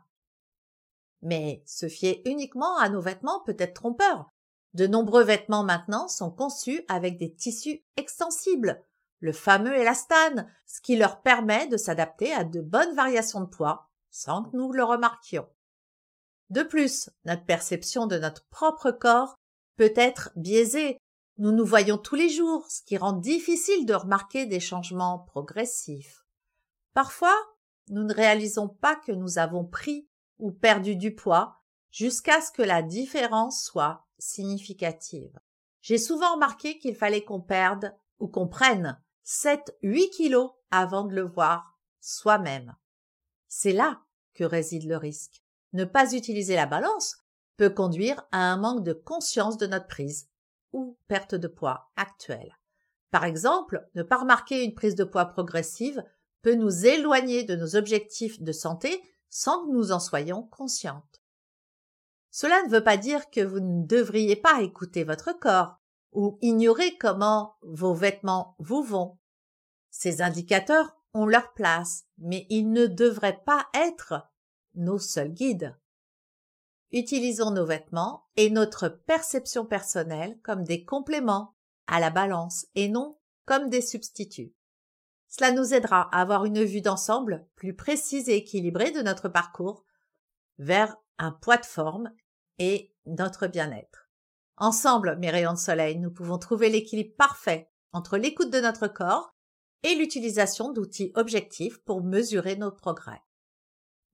Mais 1.21 1.63
se 1.65 1.87
fier 1.87 2.21
uniquement 2.25 2.77
à 2.77 2.89
nos 2.89 3.01
vêtements 3.01 3.41
peut 3.45 3.55
être 3.57 3.75
trompeur. 3.75 4.29
De 4.73 4.87
nombreux 4.87 5.23
vêtements 5.23 5.63
maintenant 5.63 6.07
sont 6.07 6.31
conçus 6.31 6.83
avec 6.87 7.17
des 7.17 7.33
tissus 7.33 7.83
extensibles, 7.97 8.81
le 9.19 9.33
fameux 9.33 9.75
élastane, 9.75 10.51
ce 10.65 10.81
qui 10.81 10.95
leur 10.95 11.21
permet 11.21 11.67
de 11.67 11.77
s'adapter 11.77 12.33
à 12.33 12.43
de 12.43 12.61
bonnes 12.61 12.95
variations 12.95 13.41
de 13.41 13.45
poids 13.45 13.89
sans 14.09 14.43
que 14.43 14.55
nous 14.55 14.71
le 14.71 14.83
remarquions. 14.83 15.47
De 16.49 16.63
plus, 16.63 17.09
notre 17.23 17.45
perception 17.45 18.07
de 18.07 18.17
notre 18.17 18.45
propre 18.47 18.91
corps 18.91 19.35
peut 19.77 19.93
être 19.95 20.31
biaisée 20.35 20.97
nous 21.37 21.51
nous 21.51 21.65
voyons 21.65 21.97
tous 21.97 22.15
les 22.15 22.29
jours, 22.29 22.69
ce 22.69 22.81
qui 22.83 22.97
rend 22.97 23.13
difficile 23.13 23.85
de 23.85 23.93
remarquer 23.93 24.45
des 24.45 24.59
changements 24.59 25.19
progressifs. 25.19 26.25
Parfois, 26.93 27.35
nous 27.87 28.03
ne 28.03 28.13
réalisons 28.13 28.67
pas 28.67 28.95
que 28.95 29.11
nous 29.11 29.37
avons 29.37 29.65
pris 29.65 30.07
ou 30.39 30.51
perdu 30.51 30.95
du 30.95 31.15
poids 31.15 31.61
jusqu'à 31.89 32.41
ce 32.41 32.51
que 32.51 32.61
la 32.61 32.81
différence 32.81 33.63
soit 33.63 34.05
significative. 34.17 35.37
J'ai 35.81 35.97
souvent 35.97 36.33
remarqué 36.33 36.77
qu'il 36.79 36.95
fallait 36.95 37.23
qu'on 37.23 37.41
perde 37.41 37.95
ou 38.19 38.27
qu'on 38.27 38.47
prenne 38.47 39.01
7-8 39.25 40.09
kilos 40.11 40.51
avant 40.69 41.03
de 41.03 41.15
le 41.15 41.23
voir 41.23 41.77
soi-même. 41.99 42.75
C'est 43.47 43.73
là 43.73 44.01
que 44.33 44.43
réside 44.43 44.87
le 44.87 44.97
risque. 44.97 45.43
Ne 45.73 45.85
pas 45.85 46.13
utiliser 46.13 46.55
la 46.55 46.65
balance 46.65 47.17
peut 47.57 47.69
conduire 47.69 48.25
à 48.31 48.39
un 48.39 48.57
manque 48.57 48.83
de 48.83 48.93
conscience 48.93 49.57
de 49.57 49.67
notre 49.67 49.87
prise 49.87 50.30
ou 50.73 50.97
perte 51.07 51.35
de 51.35 51.47
poids 51.47 51.91
actuelle. 51.95 52.57
Par 53.11 53.25
exemple, 53.25 53.87
ne 53.95 54.03
pas 54.03 54.17
remarquer 54.17 54.63
une 54.63 54.73
prise 54.73 54.95
de 54.95 55.03
poids 55.03 55.25
progressive 55.25 56.03
peut 56.41 56.55
nous 56.55 56.85
éloigner 56.85 57.43
de 57.43 57.55
nos 57.55 57.75
objectifs 57.75 58.41
de 58.41 58.51
santé 58.51 59.01
sans 59.29 59.65
que 59.65 59.71
nous 59.71 59.91
en 59.91 59.99
soyons 59.99 60.43
conscientes. 60.43 61.21
Cela 62.31 62.63
ne 62.63 62.69
veut 62.69 62.83
pas 62.83 62.97
dire 62.97 63.29
que 63.29 63.41
vous 63.41 63.59
ne 63.59 63.85
devriez 63.85 64.35
pas 64.35 64.61
écouter 64.61 65.03
votre 65.03 65.37
corps 65.37 65.77
ou 66.13 66.37
ignorer 66.41 66.97
comment 66.97 67.55
vos 67.61 67.93
vêtements 67.93 68.55
vous 68.59 68.83
vont. 68.83 69.17
Ces 69.89 70.21
indicateurs 70.21 70.95
ont 71.13 71.25
leur 71.25 71.53
place, 71.53 72.05
mais 72.17 72.47
ils 72.49 72.71
ne 72.71 72.87
devraient 72.87 73.41
pas 73.45 73.67
être 73.73 74.29
nos 74.75 74.99
seuls 74.99 75.33
guides. 75.33 75.75
Utilisons 76.93 77.51
nos 77.51 77.65
vêtements 77.65 78.25
et 78.35 78.49
notre 78.49 78.89
perception 78.89 79.65
personnelle 79.65 80.39
comme 80.43 80.63
des 80.63 80.83
compléments 80.83 81.55
à 81.87 81.99
la 81.99 82.09
balance 82.09 82.65
et 82.75 82.89
non 82.89 83.17
comme 83.45 83.69
des 83.69 83.81
substituts. 83.81 84.53
Cela 85.29 85.51
nous 85.51 85.73
aidera 85.73 86.09
à 86.11 86.21
avoir 86.21 86.43
une 86.43 86.63
vue 86.63 86.81
d'ensemble 86.81 87.47
plus 87.55 87.73
précise 87.73 88.27
et 88.27 88.35
équilibrée 88.35 88.91
de 88.91 89.01
notre 89.01 89.29
parcours 89.29 89.85
vers 90.57 90.97
un 91.17 91.31
poids 91.31 91.57
de 91.57 91.65
forme 91.65 92.11
et 92.59 92.93
notre 93.05 93.47
bien-être. 93.47 94.09
Ensemble, 94.57 95.17
mes 95.17 95.29
rayons 95.29 95.53
de 95.53 95.57
soleil, 95.57 95.97
nous 95.97 96.11
pouvons 96.11 96.37
trouver 96.37 96.69
l'équilibre 96.69 97.15
parfait 97.15 97.69
entre 97.93 98.17
l'écoute 98.17 98.51
de 98.51 98.59
notre 98.59 98.87
corps 98.87 99.33
et 99.83 99.95
l'utilisation 99.95 100.71
d'outils 100.71 101.11
objectifs 101.15 101.79
pour 101.79 102.03
mesurer 102.03 102.57
nos 102.57 102.71
progrès. 102.71 103.21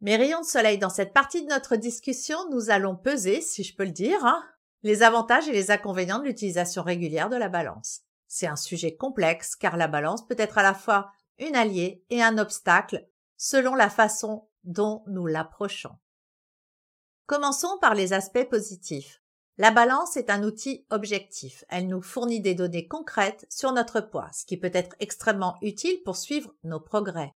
Mes 0.02 0.16
rayons 0.16 0.42
de 0.42 0.46
soleil, 0.46 0.78
dans 0.78 0.90
cette 0.90 1.14
partie 1.14 1.42
de 1.42 1.50
notre 1.50 1.76
discussion, 1.76 2.38
nous 2.52 2.70
allons 2.70 2.96
peser, 2.96 3.42
si 3.42 3.64
je 3.64 3.76
peux 3.76 3.86
le 3.86 3.92
dire, 3.92 4.24
hein, 4.24 4.44
les 4.84 5.02
avantages 5.02 5.48
et 5.48 5.54
les 5.54 5.72
inconvénients 5.72 6.20
de 6.20 6.26
l'utilisation 6.26 6.84
régulière 6.84 7.30
de 7.30 7.36
la 7.36 7.50
balance. 7.50 8.02
C'est 8.28 8.48
un 8.48 8.56
sujet 8.56 8.96
complexe 8.96 9.56
car 9.56 9.76
la 9.76 9.88
balance 9.88 10.28
peut 10.28 10.36
être 10.38 10.60
à 10.60 10.64
la 10.64 10.76
fois 10.76 11.12
une 11.40 11.56
alliée 11.56 12.04
et 12.10 12.22
un 12.22 12.38
obstacle 12.38 13.08
selon 13.38 13.74
la 13.74 13.90
façon 13.90 14.48
dont 14.64 15.04
nous 15.08 15.26
l'approchons. 15.26 15.96
Commençons 17.26 17.78
par 17.82 17.96
les 17.96 18.14
aspects 18.14 18.50
positifs. 18.50 19.22
La 19.58 19.72
balance 19.72 20.16
est 20.16 20.30
un 20.30 20.44
outil 20.44 20.86
objectif. 20.92 21.64
Elle 21.70 21.88
nous 21.88 22.02
fournit 22.02 22.42
des 22.42 22.54
données 22.54 22.88
concrètes 22.88 23.48
sur 23.50 23.72
notre 23.72 24.02
poids, 24.02 24.30
ce 24.32 24.46
qui 24.46 24.58
peut 24.58 24.72
être 24.74 24.96
extrêmement 25.00 25.58
utile 25.62 26.02
pour 26.04 26.16
suivre 26.16 26.54
nos 26.64 26.80
progrès. 26.80 27.34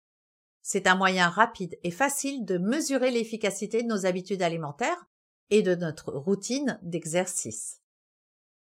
C'est 0.61 0.87
un 0.87 0.95
moyen 0.95 1.29
rapide 1.29 1.77
et 1.83 1.91
facile 1.91 2.45
de 2.45 2.57
mesurer 2.57 3.11
l'efficacité 3.11 3.83
de 3.83 3.87
nos 3.87 4.05
habitudes 4.05 4.41
alimentaires 4.41 5.05
et 5.49 5.63
de 5.63 5.75
notre 5.75 6.11
routine 6.11 6.79
d'exercice. 6.81 7.81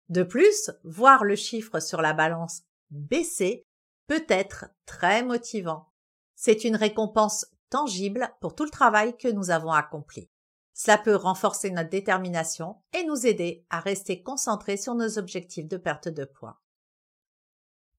De 0.09 0.23
plus, 0.23 0.71
voir 0.83 1.25
le 1.25 1.37
chiffre 1.37 1.81
sur 1.81 2.03
la 2.03 2.13
balance 2.13 2.63
baisser 2.91 3.67
peut 4.07 4.25
être 4.29 4.67
très 4.87 5.23
motivant. 5.23 5.89
C'est 6.35 6.65
une 6.65 6.77
récompense 6.77 7.47
tangible 7.71 8.31
pour 8.41 8.55
tout 8.55 8.65
le 8.65 8.71
travail 8.71 9.17
que 9.17 9.29
nous 9.29 9.51
avons 9.51 9.73
accompli. 9.73 10.29
Cela 10.75 10.99
peut 10.99 11.15
renforcer 11.15 11.71
notre 11.71 11.91
détermination 11.91 12.83
et 12.93 13.05
nous 13.05 13.27
aider 13.27 13.65
à 13.71 13.81
rester 13.81 14.23
concentrés 14.23 14.77
sur 14.77 14.95
nos 14.95 15.19
objectifs 15.19 15.69
de 15.69 15.77
perte 15.77 16.09
de 16.09 16.25
poids. 16.25 16.61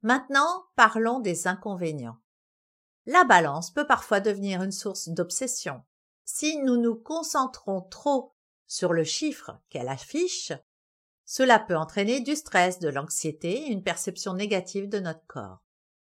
Maintenant, 0.01 0.65
parlons 0.75 1.19
des 1.19 1.47
inconvénients. 1.47 2.19
La 3.05 3.23
balance 3.23 3.71
peut 3.71 3.85
parfois 3.85 4.19
devenir 4.19 4.63
une 4.63 4.71
source 4.71 5.09
d'obsession. 5.09 5.83
Si 6.23 6.57
nous 6.57 6.77
nous 6.77 6.95
concentrons 6.95 7.81
trop 7.81 8.33
sur 8.65 8.93
le 8.93 9.03
chiffre 9.03 9.59
qu'elle 9.69 9.89
affiche, 9.89 10.53
cela 11.23 11.59
peut 11.59 11.75
entraîner 11.75 12.19
du 12.19 12.35
stress, 12.35 12.79
de 12.79 12.89
l'anxiété 12.89 13.67
et 13.67 13.71
une 13.71 13.83
perception 13.83 14.33
négative 14.33 14.89
de 14.89 14.99
notre 14.99 15.25
corps. 15.27 15.61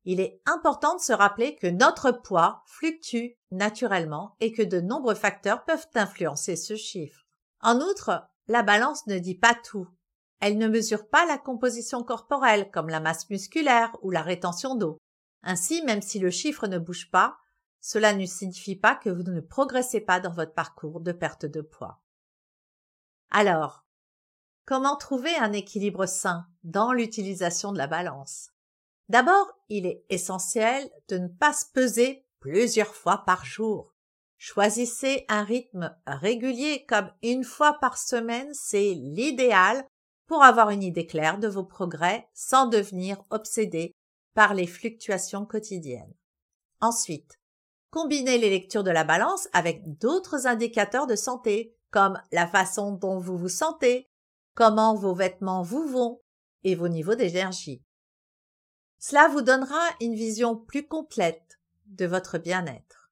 Il 0.05 0.21
est 0.21 0.41
important 0.47 0.97
de 0.97 1.01
se 1.01 1.13
rappeler 1.13 1.57
que 1.57 1.67
notre 1.67 2.11
poids 2.11 2.63
fluctue 2.67 3.37
naturellement 3.51 4.37
et 4.41 4.53
que 4.53 4.63
de 4.63 4.81
nombreux 4.81 5.15
facteurs 5.15 5.65
peuvent 5.65 5.87
influencer 5.95 6.57
ce 6.57 6.77
chiffre. 6.77 7.27
En 7.61 7.81
outre, 7.81 8.27
la 8.47 8.63
balance 8.63 9.07
ne 9.07 9.19
dit 9.19 9.35
pas 9.35 9.55
tout. 9.55 9.89
Elle 10.41 10.57
ne 10.57 10.69
mesure 10.69 11.09
pas 11.09 11.27
la 11.27 11.37
composition 11.37 12.03
corporelle 12.03 12.71
comme 12.71 12.89
la 12.89 13.01
masse 13.01 13.29
musculaire 13.29 13.95
ou 14.03 14.11
la 14.11 14.23
rétention 14.23 14.77
d'eau. 14.77 14.99
Ainsi, 15.43 15.83
même 15.83 16.03
si 16.03 16.19
le 16.19 16.31
chiffre 16.31 16.67
ne 16.67 16.79
bouge 16.79 17.11
pas, 17.11 17.39
cela 17.81 18.13
ne 18.13 18.27
signifie 18.27 18.77
pas 18.77 18.95
que 18.95 19.11
vous 19.11 19.23
ne 19.23 19.41
progressez 19.41 20.01
pas 20.01 20.21
dans 20.21 20.33
votre 20.33 20.53
parcours 20.53 21.01
de 21.01 21.13
perte 21.13 21.47
de 21.47 21.61
poids. 21.61 22.03
Alors, 23.31 23.85
comment 24.65 24.97
trouver 24.97 25.35
un 25.37 25.53
équilibre 25.53 26.07
sain 26.07 26.47
dans 26.65 26.93
l'utilisation 26.93 27.73
de 27.73 27.79
la 27.79 27.87
balance? 27.87 28.51
D'abord, 29.09 29.59
il 29.69 29.87
est 29.87 30.05
essentiel 30.11 30.91
de 31.09 31.19
ne 31.19 31.29
pas 31.29 31.53
se 31.53 31.65
peser 31.73 32.27
plusieurs 32.41 32.95
fois 32.95 33.25
par 33.25 33.45
jour. 33.45 33.95
Choisissez 34.37 35.25
un 35.29 35.43
rythme 35.43 35.97
régulier 36.07 36.85
comme 36.87 37.11
une 37.23 37.45
fois 37.45 37.79
par 37.81 37.99
semaine, 37.99 38.53
c'est 38.55 38.95
l'idéal 38.95 39.85
pour 40.27 40.45
avoir 40.45 40.71
une 40.71 40.83
idée 40.83 41.07
claire 41.07 41.39
de 41.39 41.49
vos 41.49 41.65
progrès 41.65 42.29
sans 42.35 42.67
devenir 42.67 43.25
obsédé 43.31 43.95
par 44.39 44.55
les 44.55 44.69
fluctuations 44.69 45.45
quotidiennes. 45.45 46.15
Ensuite, 46.81 47.41
combinez 47.91 48.39
les 48.39 48.51
lectures 48.51 48.85
de 48.85 48.93
la 48.93 49.03
balance 49.03 49.49
avec 49.53 49.99
d'autres 49.99 50.47
indicateurs 50.47 51.09
de 51.09 51.17
santé 51.17 51.75
comme 51.91 52.23
la 52.31 52.47
façon 52.47 52.93
dont 52.93 53.19
vous 53.19 53.37
vous 53.37 53.49
sentez, 53.49 54.09
comment 54.55 54.95
vos 54.95 55.13
vêtements 55.13 55.63
vous 55.63 55.89
vont 55.89 56.21
et 56.63 56.77
vos 56.77 56.87
niveaux 56.87 57.17
d'énergie. 57.17 57.83
Cela 59.01 59.27
vous 59.27 59.43
donnera 59.43 59.83
une 60.01 60.15
vision 60.15 60.55
plus 60.55 60.87
complète 60.87 61.59
de 61.87 62.07
votre 62.07 62.39
bien-être. 62.39 63.11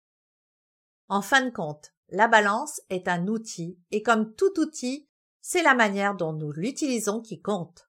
En 1.09 1.23
fin 1.23 1.45
de 1.45 1.51
compte, 1.51 1.93
la 2.09 2.29
balance 2.29 2.81
est 2.89 3.09
un 3.09 3.27
outil 3.27 3.81
et 3.91 4.05
comme 4.05 4.33
tout 4.37 4.61
outil, 4.61 5.09
c'est 5.41 5.65
la 5.65 5.75
manière 5.75 6.15
dont 6.15 6.35
nous 6.35 6.53
l'utilisons 6.53 7.21
qui 7.21 7.43
compte. 7.43 7.86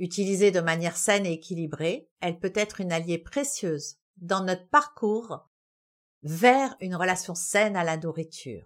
Utilisée 0.00 0.50
de 0.50 0.60
manière 0.60 0.96
saine 0.96 1.26
et 1.26 1.34
équilibrée, 1.34 2.08
elle 2.20 2.38
peut 2.38 2.54
être 2.54 2.80
une 2.80 2.90
alliée 2.90 3.18
précieuse 3.18 3.98
dans 4.16 4.42
notre 4.42 4.66
parcours 4.70 5.46
vers 6.22 6.74
une 6.80 6.96
relation 6.96 7.34
saine 7.34 7.76
à 7.76 7.84
la 7.84 7.98
nourriture. 7.98 8.64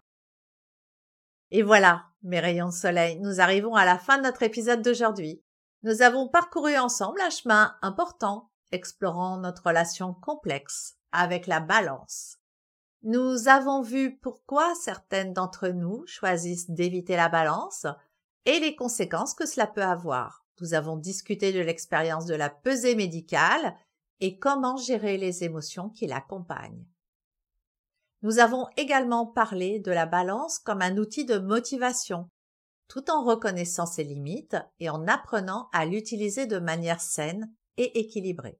Et 1.50 1.64
voilà, 1.64 2.04
mes 2.22 2.38
rayons 2.38 2.68
de 2.68 2.72
soleil, 2.72 3.18
nous 3.18 3.40
arrivons 3.40 3.74
à 3.74 3.84
la 3.84 3.98
fin 3.98 4.18
de 4.18 4.22
notre 4.22 4.44
épisode 4.44 4.80
d'aujourd'hui. 4.80 5.42
Nous 5.82 6.02
avons 6.02 6.28
parcouru 6.28 6.78
ensemble 6.78 7.20
un 7.20 7.30
chemin 7.30 7.76
important, 7.82 8.52
explorant 8.70 9.36
notre 9.38 9.66
relation 9.66 10.14
complexe 10.14 10.98
avec 11.10 11.48
la 11.48 11.58
balance. 11.58 12.38
Nous 13.02 13.48
avons 13.48 13.82
vu 13.82 14.18
pourquoi 14.18 14.72
certaines 14.76 15.32
d'entre 15.32 15.66
nous 15.66 16.06
choisissent 16.06 16.70
d'éviter 16.70 17.16
la 17.16 17.28
balance 17.28 17.86
et 18.44 18.60
les 18.60 18.76
conséquences 18.76 19.34
que 19.34 19.46
cela 19.46 19.66
peut 19.66 19.82
avoir. 19.82 20.43
Nous 20.60 20.74
avons 20.74 20.96
discuté 20.96 21.52
de 21.52 21.60
l'expérience 21.60 22.26
de 22.26 22.34
la 22.34 22.50
pesée 22.50 22.94
médicale 22.94 23.76
et 24.20 24.38
comment 24.38 24.76
gérer 24.76 25.16
les 25.16 25.44
émotions 25.44 25.90
qui 25.90 26.06
l'accompagnent. 26.06 26.86
Nous 28.22 28.38
avons 28.38 28.66
également 28.76 29.26
parlé 29.26 29.80
de 29.80 29.90
la 29.90 30.06
balance 30.06 30.58
comme 30.58 30.80
un 30.80 30.96
outil 30.96 31.24
de 31.24 31.38
motivation, 31.38 32.30
tout 32.88 33.10
en 33.10 33.24
reconnaissant 33.24 33.86
ses 33.86 34.04
limites 34.04 34.56
et 34.80 34.88
en 34.88 35.06
apprenant 35.08 35.68
à 35.72 35.84
l'utiliser 35.84 36.46
de 36.46 36.58
manière 36.58 37.00
saine 37.00 37.52
et 37.76 37.98
équilibrée. 37.98 38.58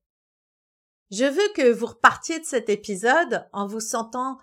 Je 1.10 1.24
veux 1.24 1.52
que 1.54 1.72
vous 1.72 1.86
repartiez 1.86 2.40
de 2.40 2.44
cet 2.44 2.68
épisode 2.68 3.48
en 3.52 3.66
vous 3.66 3.80
sentant 3.80 4.38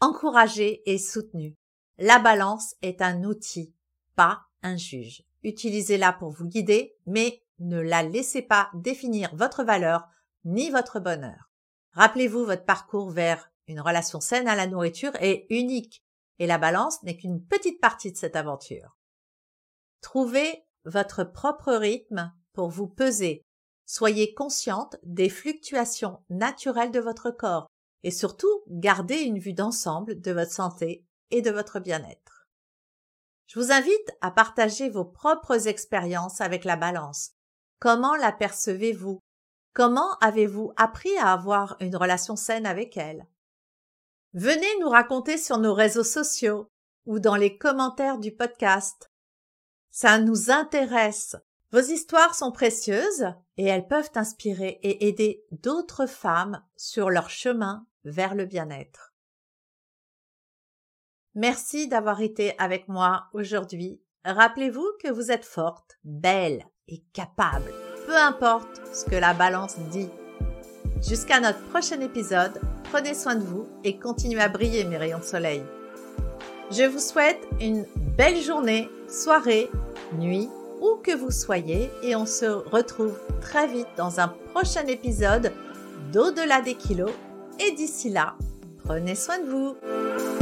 encouragé 0.00 0.82
et 0.86 0.98
soutenu. 0.98 1.56
La 1.98 2.18
balance 2.18 2.74
est 2.82 3.02
un 3.02 3.24
outil, 3.24 3.74
pas 4.16 4.46
un 4.62 4.76
juge. 4.76 5.24
Utilisez-la 5.42 6.12
pour 6.12 6.30
vous 6.30 6.46
guider, 6.46 6.96
mais 7.06 7.42
ne 7.58 7.80
la 7.80 8.02
laissez 8.02 8.42
pas 8.42 8.70
définir 8.74 9.34
votre 9.34 9.64
valeur 9.64 10.08
ni 10.44 10.70
votre 10.70 11.00
bonheur. 11.00 11.50
Rappelez-vous, 11.92 12.44
votre 12.44 12.64
parcours 12.64 13.10
vers 13.10 13.50
une 13.68 13.80
relation 13.80 14.20
saine 14.20 14.48
à 14.48 14.56
la 14.56 14.66
nourriture 14.66 15.14
est 15.20 15.46
unique 15.50 16.04
et 16.38 16.46
la 16.46 16.58
balance 16.58 17.02
n'est 17.02 17.16
qu'une 17.16 17.44
petite 17.44 17.80
partie 17.80 18.10
de 18.10 18.16
cette 18.16 18.36
aventure. 18.36 18.96
Trouvez 20.00 20.64
votre 20.84 21.22
propre 21.24 21.72
rythme 21.74 22.32
pour 22.52 22.68
vous 22.68 22.88
peser, 22.88 23.44
Soyez 23.94 24.32
consciente 24.32 24.96
des 25.02 25.28
fluctuations 25.28 26.22
naturelles 26.30 26.92
de 26.92 26.98
votre 26.98 27.30
corps 27.30 27.66
et 28.02 28.10
surtout 28.10 28.62
gardez 28.68 29.20
une 29.20 29.38
vue 29.38 29.52
d'ensemble 29.52 30.18
de 30.18 30.32
votre 30.32 30.50
santé 30.50 31.04
et 31.30 31.42
de 31.42 31.50
votre 31.50 31.78
bien-être. 31.78 32.41
Je 33.52 33.60
vous 33.60 33.70
invite 33.70 34.16
à 34.22 34.30
partager 34.30 34.88
vos 34.88 35.04
propres 35.04 35.68
expériences 35.68 36.40
avec 36.40 36.64
la 36.64 36.76
balance. 36.76 37.32
Comment 37.80 38.16
la 38.16 38.32
percevez-vous? 38.32 39.20
Comment 39.74 40.16
avez-vous 40.22 40.72
appris 40.78 41.14
à 41.18 41.32
avoir 41.34 41.76
une 41.80 41.94
relation 41.94 42.34
saine 42.34 42.64
avec 42.64 42.96
elle? 42.96 43.26
Venez 44.32 44.80
nous 44.80 44.88
raconter 44.88 45.36
sur 45.36 45.58
nos 45.58 45.74
réseaux 45.74 46.02
sociaux 46.02 46.66
ou 47.04 47.18
dans 47.18 47.36
les 47.36 47.58
commentaires 47.58 48.16
du 48.16 48.34
podcast. 48.34 49.10
Ça 49.90 50.18
nous 50.18 50.50
intéresse 50.50 51.36
vos 51.72 51.80
histoires 51.80 52.34
sont 52.34 52.52
précieuses 52.52 53.34
et 53.58 53.66
elles 53.66 53.86
peuvent 53.86 54.10
inspirer 54.14 54.78
et 54.82 55.08
aider 55.08 55.42
d'autres 55.50 56.06
femmes 56.06 56.62
sur 56.76 57.10
leur 57.10 57.28
chemin 57.28 57.86
vers 58.04 58.34
le 58.34 58.46
bien-être. 58.46 59.11
Merci 61.34 61.88
d'avoir 61.88 62.20
été 62.20 62.54
avec 62.58 62.88
moi 62.88 63.24
aujourd'hui. 63.32 64.00
Rappelez-vous 64.24 64.86
que 65.02 65.10
vous 65.10 65.30
êtes 65.30 65.46
forte, 65.46 65.98
belle 66.04 66.66
et 66.88 67.02
capable, 67.14 67.72
peu 68.06 68.16
importe 68.16 68.82
ce 68.92 69.06
que 69.06 69.16
la 69.16 69.32
balance 69.32 69.78
dit. 69.90 70.10
Jusqu'à 71.00 71.40
notre 71.40 71.62
prochain 71.68 72.00
épisode, 72.00 72.60
prenez 72.84 73.14
soin 73.14 73.34
de 73.34 73.44
vous 73.44 73.66
et 73.82 73.98
continuez 73.98 74.42
à 74.42 74.50
briller 74.50 74.84
mes 74.84 74.98
rayons 74.98 75.20
de 75.20 75.24
soleil. 75.24 75.62
Je 76.70 76.84
vous 76.84 76.98
souhaite 76.98 77.40
une 77.60 77.86
belle 78.16 78.40
journée, 78.40 78.90
soirée, 79.08 79.70
nuit 80.18 80.50
où 80.82 80.96
que 81.02 81.16
vous 81.16 81.30
soyez 81.30 81.90
et 82.02 82.14
on 82.14 82.26
se 82.26 82.44
retrouve 82.44 83.18
très 83.40 83.66
vite 83.66 83.88
dans 83.96 84.20
un 84.20 84.28
prochain 84.28 84.86
épisode 84.86 85.52
d'Au-delà 86.12 86.60
des 86.60 86.74
kilos 86.74 87.12
et 87.58 87.72
d'ici 87.72 88.10
là, 88.10 88.34
prenez 88.84 89.14
soin 89.14 89.38
de 89.38 89.48
vous. 89.48 90.41